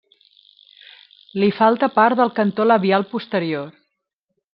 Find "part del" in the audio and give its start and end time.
1.97-2.31